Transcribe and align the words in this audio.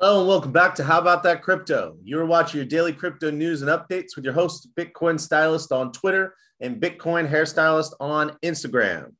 Hello 0.00 0.20
and 0.20 0.28
welcome 0.28 0.52
back 0.52 0.76
to 0.76 0.84
How 0.84 1.00
About 1.00 1.24
That 1.24 1.42
Crypto. 1.42 1.96
You're 2.04 2.24
watching 2.24 2.58
your 2.58 2.66
daily 2.66 2.92
crypto 2.92 3.32
news 3.32 3.62
and 3.62 3.68
updates 3.68 4.14
with 4.14 4.24
your 4.24 4.32
host, 4.32 4.68
Bitcoin 4.76 5.18
Stylist 5.18 5.72
on 5.72 5.90
Twitter 5.90 6.36
and 6.60 6.80
Bitcoin 6.80 7.28
Hairstylist 7.28 7.94
on 7.98 8.36
Instagram. 8.44 9.14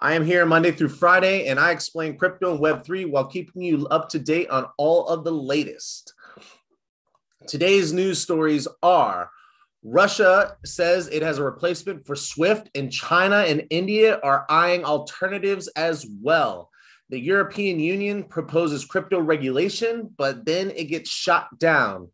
I 0.00 0.14
am 0.14 0.24
here 0.24 0.46
Monday 0.46 0.72
through 0.72 0.88
Friday 0.88 1.48
and 1.48 1.60
I 1.60 1.70
explain 1.70 2.16
crypto 2.16 2.52
and 2.52 2.60
Web3 2.60 3.10
while 3.10 3.26
keeping 3.26 3.60
you 3.60 3.86
up 3.88 4.08
to 4.08 4.18
date 4.18 4.48
on 4.48 4.68
all 4.78 5.06
of 5.08 5.22
the 5.22 5.30
latest. 5.30 6.14
Today's 7.46 7.92
news 7.92 8.18
stories 8.18 8.66
are 8.82 9.28
Russia 9.84 10.56
says 10.64 11.08
it 11.08 11.22
has 11.22 11.36
a 11.36 11.44
replacement 11.44 12.06
for 12.06 12.16
SWIFT, 12.16 12.70
and 12.74 12.90
China 12.90 13.44
and 13.46 13.66
India 13.68 14.18
are 14.22 14.46
eyeing 14.48 14.86
alternatives 14.86 15.68
as 15.76 16.06
well. 16.22 16.70
The 17.12 17.20
European 17.20 17.78
Union 17.78 18.24
proposes 18.24 18.86
crypto 18.86 19.20
regulation, 19.20 20.10
but 20.16 20.46
then 20.46 20.70
it 20.70 20.84
gets 20.84 21.10
shot 21.10 21.58
down 21.58 22.08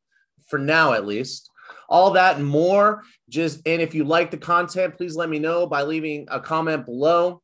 for 0.48 0.58
now, 0.58 0.92
at 0.92 1.06
least. 1.06 1.50
All 1.88 2.10
that 2.10 2.38
and 2.38 2.44
more. 2.44 3.04
Just 3.28 3.60
and 3.64 3.80
if 3.80 3.94
you 3.94 4.02
like 4.02 4.32
the 4.32 4.36
content, 4.36 4.96
please 4.96 5.14
let 5.14 5.28
me 5.28 5.38
know 5.38 5.68
by 5.68 5.84
leaving 5.84 6.26
a 6.28 6.40
comment 6.40 6.84
below. 6.84 7.40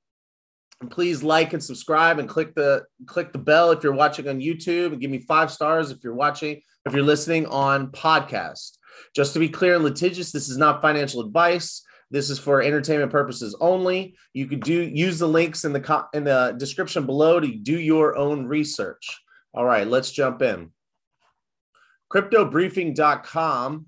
And 0.80 0.90
please 0.90 1.22
like 1.22 1.52
and 1.52 1.62
subscribe 1.62 2.18
and 2.18 2.28
click 2.28 2.56
the 2.56 2.86
click 3.06 3.32
the 3.32 3.38
bell 3.38 3.70
if 3.70 3.84
you're 3.84 3.92
watching 3.92 4.28
on 4.28 4.40
YouTube 4.40 4.90
and 4.90 5.00
give 5.00 5.12
me 5.12 5.20
five 5.20 5.52
stars 5.52 5.92
if 5.92 6.02
you're 6.02 6.12
watching 6.12 6.60
if 6.86 6.92
you're 6.92 7.04
listening 7.04 7.46
on 7.46 7.92
podcast. 7.92 8.78
Just 9.14 9.32
to 9.34 9.38
be 9.38 9.48
clear 9.48 9.76
and 9.76 9.84
litigious, 9.84 10.32
this 10.32 10.48
is 10.48 10.58
not 10.58 10.82
financial 10.82 11.20
advice. 11.20 11.84
This 12.14 12.30
is 12.30 12.38
for 12.38 12.62
entertainment 12.62 13.10
purposes 13.10 13.56
only. 13.60 14.14
You 14.34 14.46
could 14.46 14.62
do 14.62 14.72
use 14.72 15.18
the 15.18 15.26
links 15.26 15.64
in 15.64 15.72
the 15.72 15.80
co- 15.80 16.06
in 16.14 16.22
the 16.22 16.54
description 16.56 17.06
below 17.06 17.40
to 17.40 17.48
do 17.48 17.76
your 17.76 18.16
own 18.16 18.46
research. 18.46 19.20
All 19.52 19.64
right, 19.64 19.84
let's 19.84 20.12
jump 20.12 20.40
in. 20.40 20.70
CryptoBriefing.com 22.12 23.86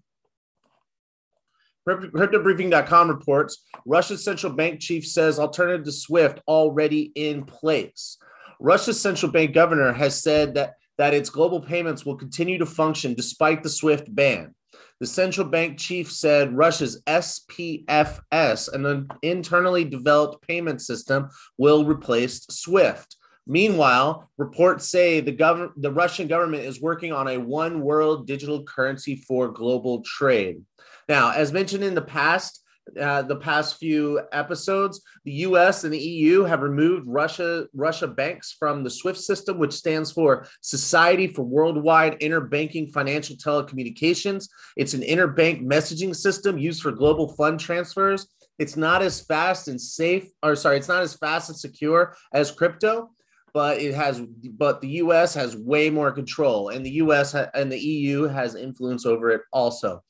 CryptoBriefing.com 1.89 3.09
reports 3.09 3.63
Russia's 3.87 4.25
central 4.25 4.53
bank 4.53 4.81
chief 4.81 5.07
says 5.07 5.39
alternative 5.39 5.85
to 5.85 5.93
SWIFT 5.93 6.41
already 6.49 7.13
in 7.15 7.45
place. 7.45 8.19
Russia's 8.59 9.01
central 9.01 9.31
bank 9.31 9.55
governor 9.55 9.93
has 9.93 10.21
said 10.21 10.55
that, 10.55 10.75
that 10.99 11.15
its 11.15 11.31
global 11.31 11.61
payments 11.61 12.05
will 12.05 12.17
continue 12.17 12.59
to 12.59 12.67
function 12.67 13.15
despite 13.15 13.63
the 13.63 13.69
SWIFT 13.69 14.13
ban. 14.13 14.56
The 15.01 15.07
central 15.07 15.47
bank 15.47 15.79
chief 15.79 16.11
said 16.11 16.57
Russia's 16.57 17.03
SPFS, 17.07 18.73
an 18.73 19.09
internally 19.23 19.85
developed 19.85 20.47
payment 20.47 20.81
system, 20.81 21.29
will 21.59 21.85
replace 21.85 22.47
SWIFT. 22.49 23.17
Meanwhile, 23.47 24.29
reports 24.39 24.89
say 24.89 25.21
the, 25.21 25.37
gov- 25.37 25.73
the 25.77 25.93
Russian 25.93 26.27
government 26.27 26.65
is 26.65 26.81
working 26.81 27.13
on 27.13 27.29
a 27.29 27.39
one 27.39 27.81
world 27.81 28.27
digital 28.27 28.65
currency 28.65 29.17
for 29.17 29.49
global 29.49 30.03
trade. 30.03 30.63
Now, 31.09 31.31
as 31.31 31.53
mentioned 31.53 31.85
in 31.85 31.95
the 31.95 32.03
past, 32.03 32.63
uh, 33.01 33.23
the 33.23 33.37
past 33.37 33.79
few 33.79 34.20
episodes, 34.33 35.03
the 35.25 35.33
U.S. 35.33 35.84
and 35.84 35.92
the 35.92 35.98
EU 35.98 36.45
have 36.45 36.62
removed 36.62 37.06
Russia 37.06 37.67
Russia 37.75 38.06
banks 38.06 38.55
from 38.59 38.84
the 38.84 38.91
SWIFT 38.91 39.19
system, 39.19 39.59
which 39.59 39.73
stands 39.73 40.12
for 40.12 40.47
Society 40.61 41.27
for 41.27 41.43
Worldwide 41.43 42.20
Interbanking 42.20 42.93
Financial 42.93 43.37
Telecommunications. 43.37 44.48
It's 44.77 44.95
an 44.95 45.03
interbank 45.03 45.65
messaging 45.65 46.15
system 46.15 46.59
used 46.59 46.83
for 46.83 46.93
global 46.93 47.34
fund 47.34 47.59
transfers. 47.59 48.28
It's 48.59 48.77
not 48.77 49.03
as 49.03 49.21
fast 49.21 49.69
and 49.69 49.81
safe, 49.81 50.28
or 50.43 50.56
sorry, 50.56 50.78
it's 50.78 50.89
not 50.89 51.03
as 51.03 51.15
fast 51.15 51.48
and 51.48 51.59
secure 51.59 52.17
as 52.33 52.50
crypto, 52.50 53.11
but 53.53 53.78
it 53.78 53.95
has. 53.95 54.21
But 54.21 54.81
the 54.81 54.89
U.S. 54.89 55.34
has 55.34 55.56
way 55.56 55.91
more 55.91 56.12
control, 56.12 56.69
and 56.69 56.87
the 56.87 56.93
U.S. 57.03 57.33
Ha- 57.33 57.50
and 57.53 57.71
the 57.71 57.78
EU 57.78 58.23
has 58.23 58.55
influence 58.55 59.05
over 59.05 59.31
it 59.31 59.43
also. 59.53 60.03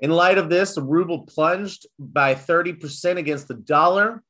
In 0.00 0.10
light 0.10 0.38
of 0.38 0.48
this, 0.48 0.74
the 0.74 0.82
ruble 0.82 1.20
plunged 1.26 1.86
by 1.98 2.34
30% 2.34 3.16
against 3.16 3.48
the 3.48 3.54
dollar. 3.54 4.22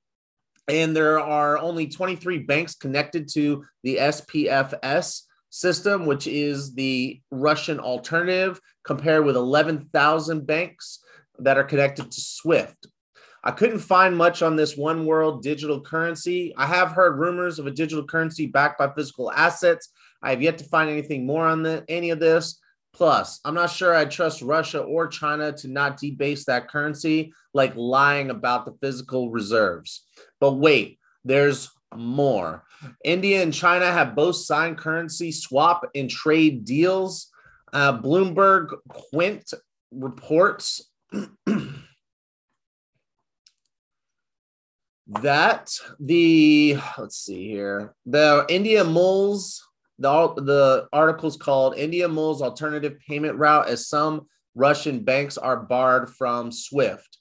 And 0.66 0.94
there 0.94 1.18
are 1.18 1.58
only 1.58 1.86
23 1.88 2.40
banks 2.40 2.74
connected 2.74 3.28
to 3.34 3.64
the 3.82 3.96
SPFS 3.96 5.22
system, 5.50 6.06
which 6.06 6.26
is 6.26 6.74
the 6.74 7.20
Russian 7.30 7.80
alternative, 7.80 8.60
compared 8.84 9.24
with 9.24 9.36
11,000 9.36 10.46
banks 10.46 11.00
that 11.38 11.56
are 11.56 11.64
connected 11.64 12.10
to 12.10 12.20
SWIFT. 12.20 12.86
I 13.44 13.52
couldn't 13.52 13.78
find 13.78 14.16
much 14.16 14.42
on 14.42 14.56
this 14.56 14.76
one 14.76 15.06
world 15.06 15.42
digital 15.42 15.80
currency. 15.80 16.52
I 16.56 16.66
have 16.66 16.90
heard 16.90 17.18
rumors 17.18 17.58
of 17.58 17.66
a 17.66 17.70
digital 17.70 18.04
currency 18.04 18.46
backed 18.46 18.78
by 18.78 18.92
physical 18.92 19.30
assets. 19.30 19.90
I 20.22 20.30
have 20.30 20.42
yet 20.42 20.58
to 20.58 20.64
find 20.64 20.90
anything 20.90 21.24
more 21.24 21.46
on 21.46 21.62
the, 21.62 21.84
any 21.88 22.10
of 22.10 22.20
this. 22.20 22.58
Plus, 22.98 23.38
I'm 23.44 23.54
not 23.54 23.70
sure 23.70 23.94
I 23.94 24.06
trust 24.06 24.42
Russia 24.42 24.80
or 24.80 25.06
China 25.06 25.52
to 25.52 25.68
not 25.68 25.98
debase 25.98 26.44
that 26.46 26.66
currency, 26.66 27.32
like 27.54 27.76
lying 27.76 28.30
about 28.30 28.64
the 28.64 28.74
physical 28.80 29.30
reserves. 29.30 30.04
But 30.40 30.54
wait, 30.54 30.98
there's 31.24 31.70
more. 31.94 32.64
India 33.04 33.40
and 33.40 33.54
China 33.54 33.86
have 33.86 34.16
both 34.16 34.34
signed 34.34 34.78
currency 34.78 35.30
swap 35.30 35.88
and 35.94 36.10
trade 36.10 36.64
deals. 36.64 37.30
Uh, 37.72 37.96
Bloomberg 37.96 38.74
Quint 38.88 39.48
reports 39.92 40.90
that 45.06 45.70
the 46.00 46.78
let's 46.98 47.16
see 47.16 47.48
here 47.48 47.94
the 48.06 48.44
India 48.48 48.82
moles 48.82 49.67
the, 49.98 50.34
the 50.34 50.88
article's 50.92 51.36
called 51.36 51.76
India 51.76 52.08
Moles 52.08 52.42
Alternative 52.42 52.96
Payment 53.06 53.36
Route 53.36 53.68
as 53.68 53.88
some 53.88 54.26
Russian 54.54 55.04
banks 55.04 55.38
are 55.38 55.56
barred 55.56 56.10
from 56.10 56.52
SWIFT. 56.52 57.18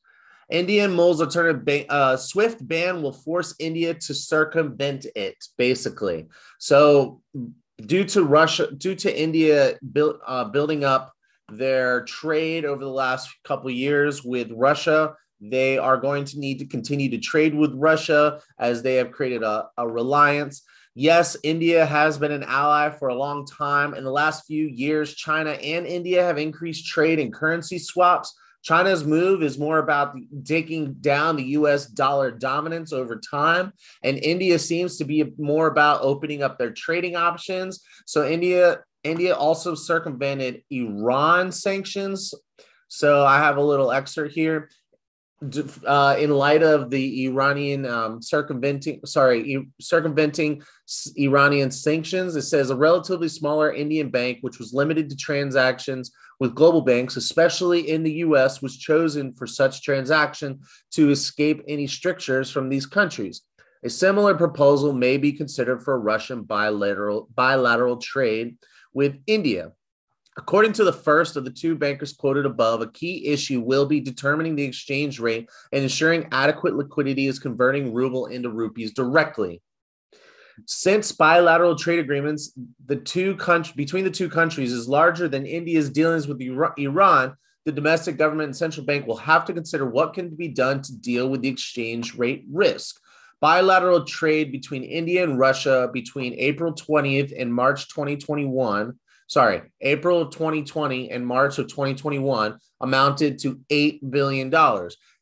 Indian 0.50 0.94
Moles 0.94 1.22
Alternative 1.22 1.64
ba- 1.64 1.92
uh, 1.92 2.18
SWIFT 2.18 2.68
ban 2.68 3.02
will 3.02 3.12
force 3.12 3.54
India 3.60 3.94
to 3.94 4.14
circumvent 4.14 5.06
it, 5.16 5.36
basically. 5.58 6.28
So, 6.60 7.22
due 7.86 8.06
to 8.06 8.24
Russia, 8.24 8.72
due 8.72 8.96
to 8.96 9.22
India 9.22 9.78
build, 9.92 10.20
uh, 10.26 10.46
building 10.46 10.84
up 10.84 11.14
their 11.52 12.04
trade 12.06 12.66
over 12.66 12.84
the 12.84 12.90
last 12.90 13.30
couple 13.44 13.70
years 13.70 14.24
with 14.24 14.52
Russia, 14.52 15.16
they 15.40 15.78
are 15.78 15.98
going 15.98 16.26
to 16.26 16.40
need 16.40 16.60
to 16.60 16.66
continue 16.66 17.10
to 17.10 17.20
trade 17.20 17.54
with 17.54 17.74
Russia 17.76 18.42
as 18.58 18.82
they 18.82 18.96
have 18.96 19.12
created 19.12 19.44
a, 19.44 19.68
a 19.78 19.88
reliance. 19.88 20.64
Yes, 21.00 21.38
India 21.44 21.86
has 21.86 22.18
been 22.18 22.32
an 22.32 22.42
ally 22.42 22.90
for 22.90 23.10
a 23.10 23.16
long 23.16 23.46
time. 23.46 23.94
In 23.94 24.04
the 24.04 24.10
last 24.10 24.48
few 24.48 24.66
years, 24.66 25.14
China 25.14 25.52
and 25.52 25.86
India 25.86 26.24
have 26.24 26.40
increased 26.40 26.88
trade 26.88 27.20
and 27.20 27.32
currency 27.32 27.78
swaps. 27.78 28.34
China's 28.64 29.06
move 29.06 29.44
is 29.44 29.60
more 29.60 29.78
about 29.78 30.16
taking 30.44 30.94
down 30.96 31.36
the 31.36 31.50
US 31.50 31.86
dollar 31.86 32.32
dominance 32.32 32.94
over 32.94 33.20
time. 33.20 33.74
And 34.02 34.18
India 34.18 34.58
seems 34.58 34.98
to 34.98 35.06
be 35.06 35.24
more 35.38 35.68
about 35.68 36.02
opening 36.02 36.42
up 36.42 36.58
their 36.58 36.72
trading 36.72 37.16
options. 37.16 37.80
So 38.08 38.28
India, 38.28 38.80
India 39.04 39.36
also 39.36 39.76
circumvented 39.76 40.64
Iran 40.72 41.52
sanctions. 41.52 42.34
So 42.88 43.24
I 43.24 43.38
have 43.38 43.58
a 43.58 43.62
little 43.62 43.92
excerpt 43.92 44.34
here 44.34 44.70
uh, 45.86 46.16
in 46.20 46.32
light 46.32 46.64
of 46.64 46.90
the 46.90 47.26
Iranian 47.26 47.86
um, 47.86 48.22
circumventing, 48.22 49.00
sorry, 49.06 49.68
circumventing 49.80 50.64
Iranian 51.16 51.70
sanctions, 51.70 52.36
it 52.36 52.42
says 52.42 52.70
a 52.70 52.76
relatively 52.76 53.30
smaller 53.30 53.72
Indian 53.72 54.10
bank, 54.10 54.40
which 54.42 54.58
was 54.58 54.74
limited 54.74 55.10
to 55.10 55.16
transactions 55.16 56.12
with 56.40 56.56
global 56.56 56.82
banks, 56.82 57.18
especially 57.18 57.90
in 57.90 58.04
the 58.04 58.14
U.S., 58.14 58.62
was 58.62 58.78
chosen 58.78 59.34
for 59.34 59.46
such 59.46 59.84
transaction 59.84 60.60
to 60.92 61.12
escape 61.12 61.64
any 61.68 61.86
strictures 61.86 62.50
from 62.50 62.70
these 62.70 62.86
countries. 62.86 63.44
A 63.84 63.90
similar 63.90 64.34
proposal 64.34 64.92
may 64.92 65.18
be 65.18 65.32
considered 65.32 65.84
for 65.84 66.00
Russian 66.00 66.44
bilateral 66.44 67.30
bilateral 67.36 67.98
trade 67.98 68.58
with 68.94 69.16
India. 69.28 69.74
According 70.38 70.74
to 70.74 70.84
the 70.84 70.94
first 70.94 71.36
of 71.36 71.46
the 71.46 71.52
two 71.52 71.76
bankers 71.76 72.14
quoted 72.14 72.46
above, 72.46 72.82
a 72.82 72.92
key 72.92 73.26
issue 73.26 73.60
will 73.60 73.88
be 73.88 74.00
determining 74.00 74.56
the 74.56 74.64
exchange 74.64 75.20
rate 75.20 75.50
and 75.72 75.82
ensuring 75.82 76.28
adequate 76.32 76.76
liquidity 76.76 77.26
is 77.26 77.40
converting 77.40 77.92
ruble 77.92 78.28
into 78.28 78.50
rupees 78.52 78.94
directly. 78.94 79.62
Since 80.66 81.12
bilateral 81.12 81.76
trade 81.76 82.00
agreements 82.00 82.54
the 82.86 82.96
two 82.96 83.36
country, 83.38 83.74
between 83.76 84.04
the 84.04 84.12
two 84.12 84.30
countries 84.30 84.72
is 84.72 84.88
larger 84.88 85.28
than 85.28 85.46
India's 85.46 85.90
dealings 85.90 86.28
with 86.28 86.42
Iran, 86.42 87.36
the 87.66 87.72
domestic 87.72 88.18
government 88.18 88.48
and 88.48 88.56
central 88.56 88.86
bank 88.86 89.08
will 89.08 89.18
have 89.18 89.44
to 89.46 89.54
consider 89.54 89.86
what 89.86 90.14
can 90.14 90.30
be 90.30 90.48
done 90.48 90.82
to 90.84 90.96
deal 90.96 91.30
with 91.30 91.42
the 91.42 91.50
exchange 91.50 92.16
rate 92.16 92.46
risk. 92.52 93.00
Bilateral 93.42 94.06
trade 94.06 94.52
between 94.52 94.84
India 94.84 95.24
and 95.24 95.38
Russia 95.38 95.90
between 95.92 96.34
April 96.36 96.74
20th 96.74 97.34
and 97.40 97.54
March 97.54 97.90
2021 97.90 98.98
sorry, 99.28 99.62
April 99.82 100.22
of 100.22 100.32
2020 100.32 101.12
and 101.12 101.26
March 101.26 101.60
of 101.60 101.68
2021 101.68 102.58
amounted 102.82 103.40
to 103.40 103.60
$8 103.70 104.10
billion. 104.10 104.54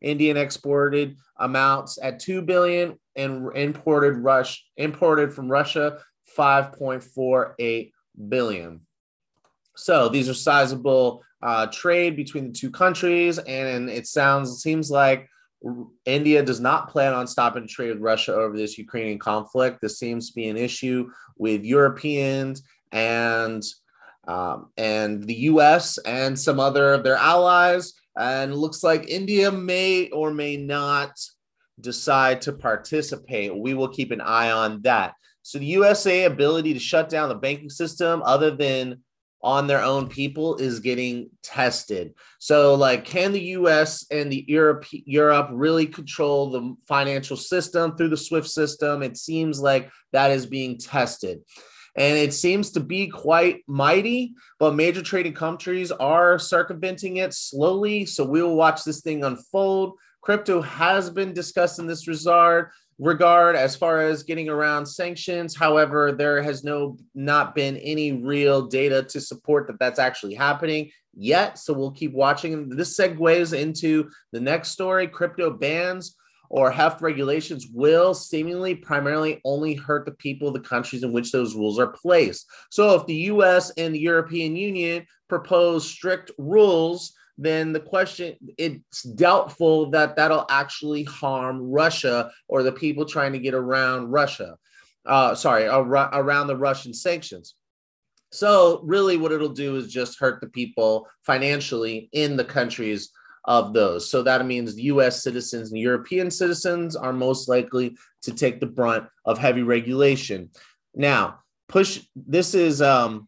Indian 0.02 0.38
exported 0.38 1.18
amounts 1.38 2.00
at 2.02 2.20
2 2.20 2.42
billion 2.44 2.98
and 3.16 3.50
imported 3.56 4.18
rush 4.18 4.66
imported 4.78 5.34
from 5.34 5.50
Russia 5.50 6.00
5.48 6.38 7.92
billion. 8.30 8.82
So 9.76 10.10
these 10.10 10.30
are 10.30 10.34
sizable 10.34 11.24
uh, 11.42 11.68
trade 11.68 12.16
between 12.16 12.48
the 12.48 12.54
two 12.54 12.72
countries, 12.72 13.38
and 13.40 13.90
it 13.90 14.08
sounds 14.08 14.50
it 14.50 14.58
seems 14.58 14.90
like 14.90 15.30
India 16.06 16.44
does 16.44 16.60
not 16.60 16.90
plan 16.90 17.14
on 17.14 17.28
stopping 17.28 17.68
trade 17.68 17.92
with 17.92 18.02
Russia 18.02 18.34
over 18.34 18.56
this 18.56 18.78
Ukrainian 18.78 19.20
conflict. 19.20 19.82
This 19.82 20.00
seems 20.00 20.30
to 20.30 20.36
be 20.36 20.48
an 20.48 20.58
issue 20.58 21.10
with 21.38 21.66
Europeans 21.66 22.64
and 22.92 23.64
um, 24.28 24.72
and 24.78 25.24
the 25.24 25.36
U.S. 25.52 25.98
and 26.00 26.38
some 26.38 26.60
other 26.60 26.94
of 26.94 27.04
their 27.04 27.16
allies. 27.16 27.94
And 28.18 28.56
looks 28.56 28.84
like 28.84 29.10
India 29.10 29.52
may 29.52 30.10
or 30.10 30.32
may 30.32 30.56
not 30.56 31.20
decide 31.80 32.42
to 32.42 32.54
participate. 32.54 33.56
We 33.56 33.74
will 33.74 33.90
keep 33.90 34.12
an 34.12 34.22
eye 34.22 34.52
on 34.52 34.82
that. 34.84 35.16
So 35.42 35.60
the 35.60 35.66
USA 35.66 36.24
ability 36.24 36.74
to 36.74 36.80
shut 36.80 37.10
down 37.10 37.30
the 37.30 37.36
banking 37.36 37.70
system, 37.70 38.24
other 38.24 38.52
than 38.52 39.04
on 39.46 39.68
their 39.68 39.84
own 39.84 40.08
people 40.08 40.56
is 40.56 40.80
getting 40.80 41.30
tested. 41.44 42.16
So, 42.40 42.74
like, 42.74 43.06
can 43.06 43.32
the 43.32 43.44
US 43.60 44.08
and 44.10 44.32
the 44.32 44.44
Europe 44.48 44.86
Europe 44.92 45.50
really 45.52 45.86
control 45.86 46.50
the 46.50 46.76
financial 46.88 47.38
system 47.38 47.96
through 47.96 48.10
the 48.10 48.18
SWIFT 48.18 48.50
system? 48.50 49.04
It 49.04 49.18
seems 49.18 49.60
like 49.60 49.92
that 50.14 50.32
is 50.32 50.48
being 50.48 50.80
tested. 50.80 51.42
And 51.98 52.18
it 52.18 52.34
seems 52.34 52.72
to 52.72 52.80
be 52.80 53.08
quite 53.08 53.64
mighty, 53.68 54.34
but 54.60 54.76
major 54.76 55.02
trading 55.02 55.34
countries 55.34 55.92
are 55.92 56.38
circumventing 56.38 57.18
it 57.18 57.34
slowly. 57.34 58.06
So 58.06 58.26
we'll 58.26 58.56
watch 58.56 58.84
this 58.84 59.02
thing 59.02 59.24
unfold. 59.24 59.94
Crypto 60.22 60.62
has 60.62 61.10
been 61.10 61.34
discussed 61.34 61.80
in 61.80 61.88
this 61.88 62.08
regard 62.08 62.70
regard 62.98 63.56
as 63.56 63.76
far 63.76 64.02
as 64.02 64.24
getting 64.24 64.48
around 64.50 64.86
sanctions. 64.86 65.56
However, 65.56 66.14
there 66.14 66.42
has 66.42 66.64
no 66.64 66.98
not 67.14 67.54
been 67.54 67.78
any 67.78 68.14
real 68.14 68.68
data 68.68 69.04
to 69.04 69.20
support 69.20 69.68
that 69.68 69.80
that's 69.80 70.00
actually 70.00 70.34
happening 70.34 70.92
yet. 71.14 71.60
So 71.60 71.74
we'll 71.74 71.92
keep 71.92 72.14
watching. 72.14 72.70
This 72.70 72.98
segues 72.98 73.58
into 73.58 74.10
the 74.32 74.40
next 74.40 74.70
story: 74.70 75.08
crypto 75.08 75.52
bans 75.52 76.16
or 76.50 76.72
heft 76.72 77.02
regulations 77.02 77.68
will 77.72 78.14
seemingly 78.14 78.76
primarily 78.76 79.42
only 79.44 79.74
hurt 79.74 80.06
the 80.06 80.12
people 80.12 80.48
of 80.48 80.54
the 80.54 80.60
countries 80.60 81.04
in 81.04 81.12
which 81.12 81.32
those 81.32 81.56
rules 81.56 81.80
are 81.80 81.88
placed. 81.88 82.48
So 82.72 82.96
if 82.96 83.06
the 83.06 83.16
US 83.16 83.72
and 83.78 83.94
the 83.94 84.00
European 84.00 84.56
Union 84.56 85.06
propose 85.28 85.88
strict 85.88 86.32
rules 86.38 87.14
then 87.38 87.74
the 87.74 87.80
question 87.80 88.36
it's 88.58 89.04
doubtful 89.04 89.90
that 89.92 90.16
that'll 90.16 90.46
actually 90.50 91.04
harm 91.04 91.70
Russia 91.70 92.32
or 92.48 92.64
the 92.64 92.72
people 92.72 93.06
trying 93.06 93.34
to 93.34 93.40
get 93.40 93.54
around 93.54 94.12
Russia. 94.12 94.58
Uh, 95.06 95.36
sorry, 95.36 95.68
ar- 95.68 95.86
around 96.14 96.48
the 96.48 96.56
Russian 96.56 96.94
sanctions. 96.94 97.56
So 98.32 98.82
really, 98.84 99.18
what 99.18 99.32
it'll 99.32 99.50
do 99.50 99.76
is 99.76 99.92
just 99.92 100.20
hurt 100.20 100.42
the 100.42 100.50
people 100.50 101.08
financially 101.24 102.10
in 102.12 102.38
the 102.38 102.46
countries 102.46 103.12
of 103.46 103.74
those. 103.74 104.10
So 104.10 104.24
that 104.24 104.46
means 104.46 104.80
U.S. 104.80 105.24
citizens 105.24 105.72
and 105.72 105.80
European 105.80 106.30
citizens 106.30 106.96
are 106.96 107.14
most 107.14 107.48
likely 107.48 107.96
to 108.24 108.34
take 108.34 108.60
the 108.60 108.66
brunt 108.66 109.08
of 109.26 109.38
heavy 109.38 109.64
regulation. 109.64 110.50
Now, 110.94 111.40
push. 111.68 112.02
This 112.16 112.56
is 112.56 112.82
um, 112.82 113.28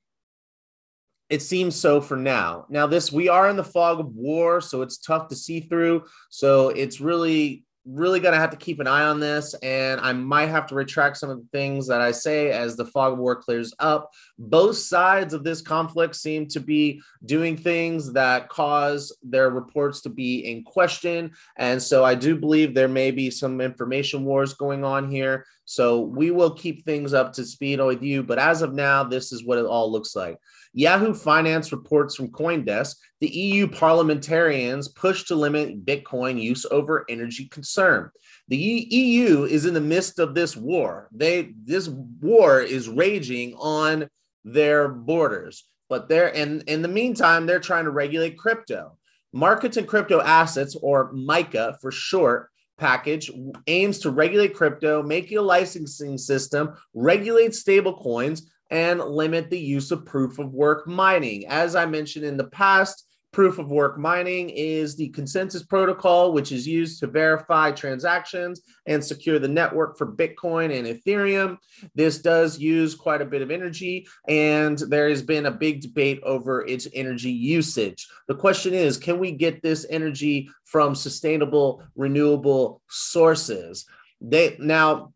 it 1.30 1.42
seems 1.42 1.76
so 1.76 2.00
for 2.00 2.18
now. 2.18 2.66
Now, 2.70 2.88
this 2.88 3.12
we 3.12 3.30
are 3.30 3.50
in 3.50 3.58
the 3.58 3.64
fog 3.64 4.00
of 4.00 4.16
war, 4.16 4.62
so 4.62 4.82
it's 4.82 4.98
tough 4.98 5.28
to 5.30 5.36
see 5.36 5.60
through. 5.60 6.06
So 6.30 6.70
it's 6.70 7.02
really, 7.02 7.66
really 7.88 8.20
going 8.20 8.34
to 8.34 8.40
have 8.40 8.50
to 8.50 8.58
keep 8.58 8.80
an 8.80 8.88
eye 8.88 9.04
on 9.04 9.20
this. 9.20 9.54
And 9.56 10.02
I 10.02 10.14
might 10.14 10.48
have 10.48 10.68
to 10.68 10.76
retract 10.76 11.18
some 11.18 11.30
of 11.30 11.38
the 11.38 11.48
things 11.52 11.88
that 11.88 12.02
I 12.02 12.12
say 12.12 12.52
as 12.52 12.76
the 12.76 12.86
fog 12.86 13.14
of 13.14 13.20
war 13.20 13.36
clears 13.36 13.74
up. 13.80 14.12
Both 14.38 14.78
sides 14.78 15.34
of 15.34 15.44
this 15.44 15.62
conflict 15.62 16.16
seem 16.16 16.48
to 16.48 16.60
be 16.60 17.02
doing 17.26 17.56
things 17.56 18.12
that 18.14 18.50
cause 18.50 19.16
their 19.24 19.50
reports 19.50 20.02
to 20.02 20.10
be 20.10 20.40
in 20.40 20.64
question. 20.64 21.32
And 21.58 21.82
so 21.82 22.04
I 22.04 22.16
do 22.16 22.36
believe 22.36 22.74
there 22.74 22.88
may 22.88 23.12
be 23.12 23.32
some 23.32 23.62
information 23.62 24.26
wars 24.26 24.54
going 24.54 24.84
on 24.84 25.10
here. 25.10 25.46
So 25.66 26.02
we 26.02 26.32
will 26.32 26.52
keep 26.52 26.86
things 26.86 27.14
up 27.14 27.34
to 27.34 27.46
speed 27.46 27.80
with 27.82 28.02
you. 28.02 28.24
But 28.24 28.40
as 28.40 28.62
of 28.62 28.74
now, 28.74 29.04
this 29.04 29.32
is 29.32 29.44
what 29.44 29.58
it 29.58 29.66
all 29.66 29.92
looks 29.92 30.16
like. 30.16 30.38
Yahoo 30.74 31.14
Finance 31.14 31.72
reports 31.72 32.16
from 32.16 32.30
Coindesk 32.30 32.96
the 33.20 33.28
EU 33.28 33.68
parliamentarians 33.68 34.90
push 34.90 35.24
to 35.26 35.36
limit 35.36 35.86
Bitcoin 35.86 36.42
use 36.42 36.66
over 36.70 37.06
energy 37.10 37.48
concern. 37.48 38.12
The 38.48 38.58
EU 38.58 39.44
is 39.44 39.66
in 39.66 39.74
the 39.74 39.82
midst 39.82 40.20
of 40.20 40.36
this 40.36 40.56
war. 40.56 41.10
They 41.12 41.54
this 41.64 41.90
war 41.90 42.62
is 42.62 42.90
raging 42.90 43.56
on 43.56 44.08
their 44.46 44.88
borders, 44.88 45.66
but 45.90 46.08
they're 46.08 46.30
in 46.30 46.62
in 46.68 46.82
the 46.82 46.88
meantime 46.88 47.46
they're 47.46 47.60
trying 47.60 47.86
to 47.86 47.92
regulate 47.92 48.38
crypto. 48.38 48.98
Markets 49.34 49.78
and 49.78 49.88
Crypto 49.88 50.22
Assets, 50.22 50.76
or 50.82 51.12
MICA 51.12 51.78
for 51.82 51.92
short, 51.92 52.50
package 52.78 53.30
aims 53.68 54.00
to 54.00 54.10
regulate 54.10 54.56
crypto, 54.56 55.04
make 55.04 55.32
a 55.32 55.40
licensing 55.40 56.18
system, 56.18 56.74
regulate 56.94 57.52
stablecoins, 57.52 58.44
and 58.70 59.00
limit 59.00 59.50
the 59.50 59.60
use 59.60 59.92
of 59.92 60.06
proof 60.06 60.40
of 60.40 60.54
work 60.54 60.88
mining. 60.88 61.48
As 61.48 61.76
I 61.76 61.86
mentioned 61.86 62.26
in 62.26 62.38
the 62.38 62.48
past, 62.48 63.08
proof 63.38 63.60
of 63.60 63.70
work 63.70 64.00
mining 64.00 64.50
is 64.50 64.96
the 64.96 65.10
consensus 65.10 65.64
protocol, 65.64 66.34
which 66.34 66.52
is 66.52 66.68
used 66.68 67.00
to 67.00 67.08
verify 67.08 67.72
transactions 67.72 68.62
and 68.88 69.04
secure 69.04 69.38
the 69.38 69.48
network 69.48 69.98
for 69.98 70.12
Bitcoin 70.12 70.76
and 70.76 70.88
Ethereum. 70.88 71.58
This 71.94 72.20
does 72.20 72.58
use 72.58 72.96
quite 72.96 73.22
a 73.22 73.26
bit 73.26 73.42
of 73.42 73.52
energy, 73.52 74.08
and 74.28 74.78
there 74.78 75.10
has 75.10 75.22
been 75.22 75.46
a 75.46 75.52
big 75.52 75.82
debate 75.82 76.20
over 76.24 76.66
its 76.66 76.88
energy 76.94 77.32
usage. 77.32 78.08
The 78.28 78.36
question 78.36 78.74
is 78.74 78.98
can 78.98 79.20
we 79.20 79.32
get 79.32 79.62
this 79.62 79.86
energy 79.90 80.50
from 80.66 80.96
sustainable, 80.96 81.84
renewable 81.96 82.82
sources? 82.90 83.86
They 84.20 84.56
now 84.60 85.14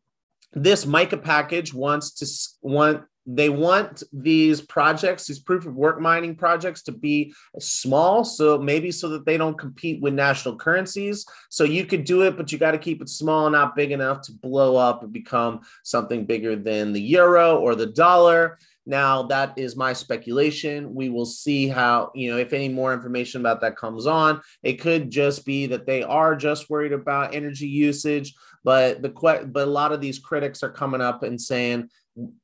this 0.53 0.85
mica 0.85 1.17
package 1.17 1.73
wants 1.73 2.11
to 2.15 2.27
want 2.61 3.03
they 3.25 3.49
want 3.49 4.03
these 4.11 4.61
projects, 4.61 5.27
these 5.27 5.39
proof 5.39 5.65
of 5.65 5.75
work 5.75 6.01
mining 6.01 6.35
projects, 6.35 6.81
to 6.83 6.91
be 6.91 7.33
small. 7.59 8.23
So 8.23 8.57
maybe 8.57 8.91
so 8.91 9.09
that 9.09 9.25
they 9.25 9.37
don't 9.37 9.57
compete 9.57 10.01
with 10.01 10.13
national 10.13 10.57
currencies. 10.57 11.25
So 11.49 11.63
you 11.63 11.85
could 11.85 12.03
do 12.03 12.23
it, 12.23 12.35
but 12.35 12.51
you 12.51 12.57
got 12.57 12.71
to 12.71 12.77
keep 12.77 13.01
it 13.01 13.09
small, 13.09 13.49
not 13.49 13.75
big 13.75 13.91
enough 13.91 14.21
to 14.23 14.33
blow 14.33 14.75
up 14.75 15.03
and 15.03 15.13
become 15.13 15.61
something 15.83 16.25
bigger 16.25 16.55
than 16.55 16.93
the 16.93 17.01
euro 17.01 17.57
or 17.57 17.75
the 17.75 17.87
dollar. 17.87 18.57
Now, 18.87 19.23
that 19.23 19.53
is 19.57 19.75
my 19.75 19.93
speculation. 19.93 20.93
We 20.95 21.09
will 21.09 21.25
see 21.25 21.67
how, 21.67 22.11
you 22.15 22.31
know, 22.31 22.37
if 22.37 22.51
any 22.51 22.67
more 22.67 22.93
information 22.93 23.39
about 23.39 23.61
that 23.61 23.77
comes 23.77 24.07
on. 24.07 24.41
It 24.63 24.81
could 24.81 25.11
just 25.11 25.45
be 25.45 25.67
that 25.67 25.85
they 25.85 26.01
are 26.01 26.35
just 26.35 26.69
worried 26.69 26.91
about 26.91 27.35
energy 27.35 27.67
usage, 27.67 28.33
but 28.63 29.03
the 29.03 29.09
but 29.51 29.67
a 29.67 29.71
lot 29.71 29.91
of 29.91 30.01
these 30.01 30.17
critics 30.17 30.63
are 30.63 30.71
coming 30.71 31.01
up 31.01 31.21
and 31.21 31.39
saying 31.39 31.89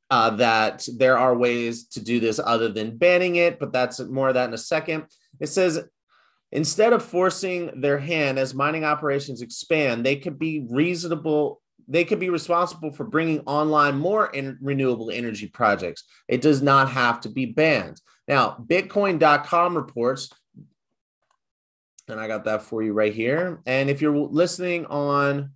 uh, 0.09 0.31
that 0.31 0.87
there 0.97 1.17
are 1.17 1.35
ways 1.35 1.87
to 1.87 1.99
do 2.01 2.19
this 2.19 2.39
other 2.43 2.69
than 2.69 2.97
banning 2.97 3.35
it, 3.35 3.59
but 3.59 3.73
that's 3.73 3.99
more 3.99 4.29
of 4.29 4.35
that 4.35 4.47
in 4.47 4.53
a 4.53 4.57
second. 4.57 5.05
It 5.39 5.47
says 5.47 5.83
instead 6.51 6.93
of 6.93 7.03
forcing 7.03 7.81
their 7.81 7.97
hand 7.97 8.39
as 8.39 8.53
mining 8.53 8.85
operations 8.85 9.41
expand, 9.41 10.05
they 10.05 10.15
could 10.15 10.39
be 10.39 10.65
reasonable. 10.69 11.61
They 11.87 12.05
could 12.05 12.19
be 12.19 12.29
responsible 12.29 12.91
for 12.91 13.03
bringing 13.03 13.41
online 13.41 13.97
more 13.97 14.27
in 14.27 14.57
renewable 14.61 15.11
energy 15.11 15.47
projects. 15.47 16.03
It 16.27 16.41
does 16.41 16.61
not 16.61 16.89
have 16.89 17.21
to 17.21 17.29
be 17.29 17.45
banned. 17.45 18.01
Now, 18.27 18.57
Bitcoin.com 18.65 19.75
reports, 19.75 20.29
and 22.09 22.19
I 22.19 22.27
got 22.27 22.45
that 22.45 22.61
for 22.63 22.81
you 22.81 22.93
right 22.93 23.13
here. 23.13 23.61
And 23.65 23.89
if 23.89 24.01
you're 24.01 24.17
listening 24.17 24.85
on 24.85 25.51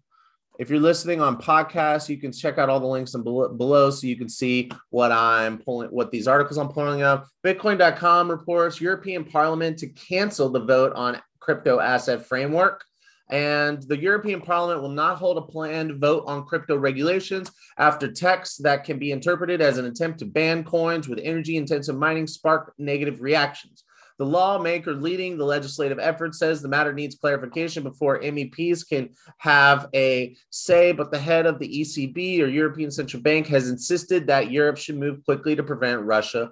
if 0.62 0.70
you're 0.70 0.80
listening 0.80 1.20
on 1.22 1.42
podcasts, 1.42 2.08
you 2.08 2.18
can 2.18 2.32
check 2.32 2.60
out 2.60 2.70
all 2.70 2.80
the 2.80 2.86
links 2.86 3.16
in 3.16 3.24
below 3.24 3.90
so 3.90 4.06
you 4.06 4.16
can 4.16 4.30
see 4.30 4.70
what 4.92 5.12
I'm 5.12 5.58
pulling, 5.58 5.90
what 5.90 6.12
these 6.12 6.28
articles 6.28 6.60
I'm 6.60 6.70
pulling 6.70 7.02
up. 7.02 7.28
Bitcoin.com 7.44 8.30
reports 8.30 8.80
European 8.80 9.26
Parliament 9.26 9.80
to 9.80 9.88
cancel 9.88 10.50
the 10.50 10.60
vote 10.60 10.94
on 10.94 11.20
crypto 11.40 11.80
asset 11.80 12.28
framework. 12.28 12.86
And 13.30 13.82
the 13.82 13.98
European 13.98 14.40
Parliament 14.40 14.84
will 14.84 14.90
not 14.90 15.18
hold 15.18 15.40
a 15.40 15.42
planned 15.42 16.00
vote 16.00 16.26
on 16.28 16.46
crypto 16.46 16.78
regulations 16.78 17.50
after 17.80 18.12
text 18.12 18.62
that 18.62 18.84
can 18.84 19.00
be 19.00 19.12
interpreted 19.12 19.62
as 19.62 19.80
an 19.80 19.86
attempt 19.86 20.20
to 20.20 20.26
ban 20.26 20.64
coins 20.64 21.08
with 21.08 21.20
energy 21.24 21.58
intensive 21.58 21.98
mining 21.98 22.28
spark 22.28 22.76
negative 22.78 23.20
reactions. 23.20 23.84
The 24.18 24.26
lawmaker 24.26 24.94
leading 24.94 25.38
the 25.38 25.46
legislative 25.46 26.00
effort 26.00 26.36
says 26.36 26.62
the 26.62 26.68
matter 26.68 26.94
needs 26.94 27.16
clarification 27.16 27.84
before 27.84 28.22
MEPs 28.22 28.88
can 28.88 29.10
have 29.38 29.88
a 29.94 30.36
say, 30.50 30.92
but 30.92 31.12
the 31.12 31.20
head 31.20 31.46
of 31.46 31.60
the 31.60 31.82
ECB 31.82 32.42
or 32.42 32.48
European 32.48 32.92
Central 32.92 33.22
Bank 33.22 33.48
has 33.48 33.70
insisted 33.70 34.28
that 34.28 34.52
Europe 34.52 34.78
should 34.78 34.98
move 34.98 35.24
quickly 35.26 35.56
to 35.56 35.64
prevent 35.64 36.02
Russia 36.02 36.52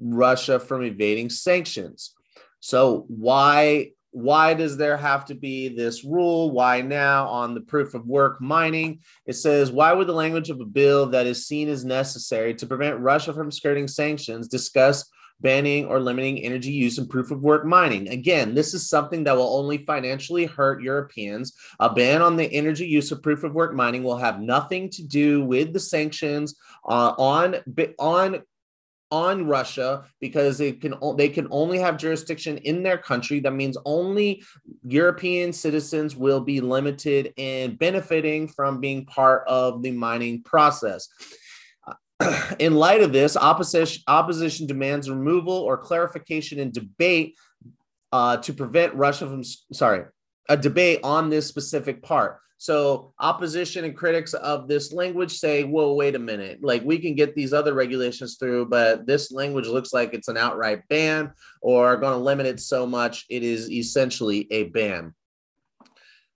Russia 0.00 0.60
from 0.60 0.84
evading 0.84 1.28
sanctions. 1.28 2.14
So 2.60 3.04
why 3.08 3.92
why 4.10 4.54
does 4.54 4.76
there 4.76 4.96
have 4.96 5.26
to 5.26 5.34
be 5.34 5.68
this 5.68 6.02
rule? 6.02 6.50
Why 6.50 6.80
now 6.80 7.28
on 7.28 7.54
the 7.54 7.60
proof 7.60 7.94
of 7.94 8.06
work 8.06 8.40
mining? 8.40 9.00
It 9.26 9.34
says, 9.34 9.70
why 9.70 9.92
would 9.92 10.06
the 10.06 10.14
language 10.14 10.48
of 10.48 10.60
a 10.60 10.64
bill 10.64 11.06
that 11.10 11.26
is 11.26 11.46
seen 11.46 11.68
as 11.68 11.84
necessary 11.84 12.54
to 12.54 12.66
prevent 12.66 13.00
Russia 13.00 13.34
from 13.34 13.52
skirting 13.52 13.86
sanctions 13.86 14.48
discuss 14.48 15.08
banning 15.40 15.86
or 15.86 16.00
limiting 16.00 16.38
energy 16.40 16.70
use 16.70 16.98
in 16.98 17.06
proof 17.06 17.30
of 17.30 17.42
work 17.42 17.64
mining. 17.64 18.08
Again, 18.08 18.54
this 18.54 18.74
is 18.74 18.88
something 18.88 19.24
that 19.24 19.36
will 19.36 19.56
only 19.56 19.78
financially 19.78 20.46
hurt 20.46 20.82
Europeans. 20.82 21.54
A 21.80 21.92
ban 21.92 22.22
on 22.22 22.36
the 22.36 22.52
energy 22.52 22.86
use 22.86 23.12
of 23.12 23.22
proof 23.22 23.44
of 23.44 23.54
work 23.54 23.74
mining 23.74 24.02
will 24.02 24.16
have 24.16 24.40
nothing 24.40 24.90
to 24.90 25.02
do 25.02 25.44
with 25.44 25.72
the 25.72 25.80
sanctions 25.80 26.56
uh, 26.88 27.14
on 27.18 27.56
on 27.98 28.42
on 29.10 29.46
Russia 29.46 30.04
because 30.20 30.58
they 30.58 30.72
can 30.72 30.94
they 31.16 31.28
can 31.28 31.48
only 31.50 31.78
have 31.78 31.96
jurisdiction 31.96 32.58
in 32.58 32.82
their 32.82 32.98
country. 32.98 33.40
That 33.40 33.54
means 33.54 33.76
only 33.84 34.42
European 34.84 35.52
citizens 35.52 36.14
will 36.14 36.40
be 36.40 36.60
limited 36.60 37.32
in 37.36 37.76
benefiting 37.76 38.48
from 38.48 38.80
being 38.80 39.06
part 39.06 39.44
of 39.46 39.82
the 39.82 39.92
mining 39.92 40.42
process. 40.42 41.08
In 42.58 42.74
light 42.74 43.02
of 43.02 43.12
this, 43.12 43.36
opposition 43.36 44.02
opposition 44.06 44.66
demands 44.66 45.08
removal 45.08 45.54
or 45.54 45.76
clarification 45.76 46.58
and 46.58 46.72
debate 46.72 47.36
uh, 48.12 48.38
to 48.38 48.52
prevent 48.52 48.94
Russia 48.94 49.28
from 49.28 49.44
sorry 49.72 50.04
a 50.48 50.56
debate 50.56 51.00
on 51.04 51.28
this 51.28 51.46
specific 51.46 52.02
part. 52.02 52.40
So 52.60 53.12
opposition 53.20 53.84
and 53.84 53.96
critics 53.96 54.34
of 54.34 54.66
this 54.66 54.92
language 54.92 55.30
say, 55.30 55.62
"Whoa, 55.62 55.94
wait 55.94 56.16
a 56.16 56.18
minute! 56.18 56.58
Like 56.60 56.82
we 56.84 56.98
can 56.98 57.14
get 57.14 57.36
these 57.36 57.52
other 57.52 57.72
regulations 57.72 58.36
through, 58.36 58.66
but 58.66 59.06
this 59.06 59.30
language 59.30 59.68
looks 59.68 59.92
like 59.92 60.12
it's 60.12 60.26
an 60.26 60.36
outright 60.36 60.82
ban 60.88 61.32
or 61.62 61.96
going 61.98 62.14
to 62.14 62.18
limit 62.18 62.46
it 62.46 62.58
so 62.58 62.84
much 62.84 63.26
it 63.30 63.44
is 63.44 63.70
essentially 63.70 64.48
a 64.50 64.64
ban." 64.64 65.14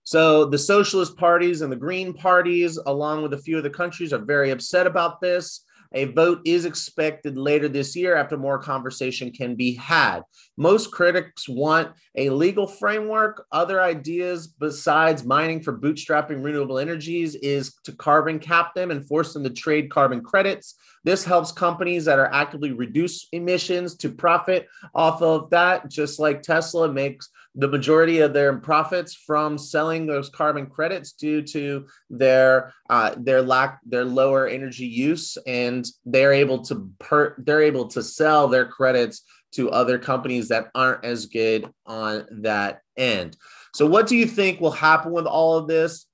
So 0.05 0.45
the 0.45 0.57
socialist 0.57 1.17
parties 1.17 1.61
and 1.61 1.71
the 1.71 1.77
green 1.77 2.13
parties, 2.13 2.77
along 2.85 3.23
with 3.23 3.33
a 3.33 3.37
few 3.37 3.57
of 3.57 3.63
the 3.63 3.69
countries, 3.69 4.13
are 4.13 4.19
very 4.19 4.51
upset 4.51 4.87
about 4.87 5.19
this. 5.19 5.65
A 5.93 6.05
vote 6.05 6.41
is 6.45 6.65
expected 6.65 7.37
later 7.37 7.69
this 7.69 7.95
year 7.95 8.15
after 8.15 8.37
more 8.37 8.57
conversation 8.57 9.31
can 9.31 9.55
be 9.55 9.73
had. 9.75 10.21
Most 10.57 10.91
critics 10.91 11.47
want 11.47 11.91
a 12.15 12.29
legal 12.29 12.67
framework. 12.67 13.45
Other 13.51 13.81
ideas 13.81 14.47
besides 14.47 15.23
mining 15.23 15.61
for 15.61 15.77
bootstrapping 15.77 16.43
renewable 16.43 16.79
energies 16.79 17.35
is 17.35 17.75
to 17.83 17.91
carbon 17.91 18.39
cap 18.39 18.73
them 18.73 18.91
and 18.91 19.05
force 19.05 19.33
them 19.33 19.43
to 19.43 19.49
trade 19.49 19.91
carbon 19.91 20.21
credits. 20.21 20.75
This 21.03 21.23
helps 21.23 21.51
companies 21.51 22.05
that 22.05 22.19
are 22.19 22.33
actively 22.33 22.71
reduce 22.71 23.27
emissions 23.31 23.95
to 23.97 24.09
profit 24.09 24.67
off 24.95 25.21
of 25.21 25.49
that, 25.49 25.89
just 25.89 26.19
like 26.19 26.41
Tesla 26.41 26.91
makes 26.91 27.29
the 27.55 27.67
majority 27.67 28.19
of 28.19 28.33
their 28.33 28.57
profits 28.57 29.13
from 29.13 29.57
selling 29.57 30.05
those 30.05 30.29
carbon 30.29 30.65
credits 30.65 31.13
due 31.13 31.41
to 31.41 31.85
their 32.09 32.73
uh, 32.89 33.13
their 33.17 33.41
lack 33.41 33.79
their 33.85 34.05
lower 34.05 34.47
energy 34.47 34.85
use 34.85 35.37
and 35.45 35.85
they're 36.05 36.33
able 36.33 36.63
to 36.63 36.89
per 36.99 37.35
they're 37.37 37.61
able 37.61 37.87
to 37.87 38.01
sell 38.01 38.47
their 38.47 38.65
credits 38.65 39.23
to 39.51 39.69
other 39.69 39.99
companies 39.99 40.47
that 40.47 40.71
aren't 40.73 41.05
as 41.05 41.27
good 41.27 41.71
on 41.85 42.25
that 42.31 42.81
end. 42.97 43.37
So 43.73 43.85
what 43.85 44.07
do 44.07 44.15
you 44.15 44.25
think 44.25 44.59
will 44.59 44.71
happen 44.71 45.11
with 45.11 45.25
all 45.25 45.57
of 45.57 45.67
this? 45.67 46.07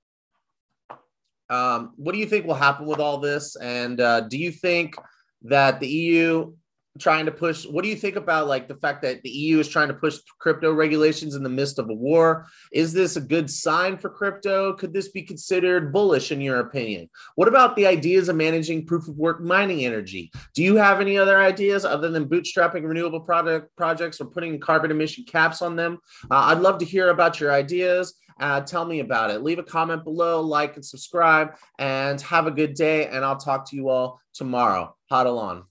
Um, 1.50 1.94
what 1.96 2.12
do 2.12 2.20
you 2.20 2.26
think 2.26 2.46
will 2.46 2.54
happen 2.54 2.86
with 2.86 3.00
all 3.00 3.18
this? 3.18 3.56
And 3.56 4.00
uh, 4.00 4.22
do 4.22 4.38
you 4.38 4.52
think 4.52 4.96
that 5.44 5.80
the 5.80 5.88
eu 5.88 6.54
trying 7.00 7.26
to 7.26 7.32
push 7.32 7.66
what 7.66 7.84
do 7.84 7.90
you 7.90 7.96
think 7.96 8.16
about 8.16 8.48
like 8.48 8.68
the 8.68 8.76
fact 8.76 9.02
that 9.02 9.22
the 9.24 9.30
EU 9.30 9.60
is 9.60 9.68
trying 9.68 9.88
to 9.88 9.94
push 9.94 10.20
crypto 10.40 10.74
regulations 10.74 11.36
in 11.36 11.44
the 11.44 11.50
midst 11.50 11.80
of 11.80 11.90
a 11.90 11.94
war 11.94 12.46
is 12.72 12.94
this 12.94 13.16
a 13.16 13.22
good 13.22 13.50
sign 13.50 13.98
for 13.98 14.10
crypto 14.10 14.74
could 14.74 14.94
this 14.94 15.10
be 15.10 15.22
considered 15.22 15.94
bullish 15.94 16.32
in 16.32 16.42
your 16.42 16.60
opinion 16.60 17.10
what 17.36 17.48
about 17.48 17.76
the 17.76 17.88
ideas 17.88 18.30
of 18.30 18.36
managing 18.36 18.86
proof 18.86 19.08
of 19.08 19.18
work 19.18 19.42
mining 19.42 19.86
energy 19.86 20.32
do 20.54 20.64
you 20.64 20.76
have 20.76 21.00
any 21.00 21.18
other 21.18 21.40
ideas 21.40 21.86
other 21.86 22.10
than 22.10 22.28
bootstrapping 22.28 22.88
renewable 22.88 23.22
product 23.22 23.76
projects 23.76 24.20
or 24.20 24.26
putting 24.26 24.60
carbon 24.60 24.92
emission 24.92 25.24
caps 25.24 25.62
on 25.62 25.76
them 25.76 25.98
uh, 26.30 26.36
I'd 26.36 26.60
love 26.60 26.78
to 26.80 26.86
hear 26.86 27.10
about 27.10 27.40
your 27.40 27.52
ideas 27.52 28.14
uh, 28.40 28.62
tell 28.62 28.86
me 28.86 29.02
about 29.02 29.32
it. 29.32 29.44
Leave 29.44 29.60
a 29.60 29.64
comment 29.64 30.04
below, 30.04 30.42
like 30.42 30.76
and 30.76 30.86
subscribe, 30.86 31.56
and 31.78 32.22
have 32.22 32.48
a 32.48 32.52
good 32.52 32.74
day. 32.74 33.08
And 33.08 33.26
I'll 33.26 33.38
talk 33.38 33.70
to 33.70 33.76
you 33.76 33.90
all 33.90 34.22
tomorrow. 34.34 34.96
Huddle 35.10 35.40
on. 35.40 35.66